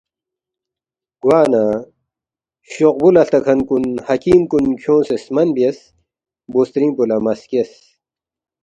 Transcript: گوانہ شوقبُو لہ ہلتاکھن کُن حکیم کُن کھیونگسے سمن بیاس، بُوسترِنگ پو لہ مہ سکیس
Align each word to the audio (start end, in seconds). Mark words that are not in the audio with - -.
گوانہ 1.23 1.63
شوقبُو 2.71 3.09
لہ 3.13 3.21
ہلتاکھن 3.23 3.59
کُن 3.67 3.83
حکیم 4.07 4.41
کُن 4.51 4.65
کھیونگسے 4.81 5.15
سمن 5.23 5.47
بیاس، 5.55 5.77
بُوسترِنگ 6.51 6.93
پو 6.95 7.03
لہ 7.09 7.17
مہ 7.23 7.33
سکیس 7.39 7.71